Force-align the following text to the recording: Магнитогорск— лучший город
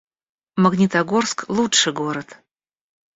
Магнитогорск— 0.57 1.43
лучший 1.57 1.93
город 1.93 2.39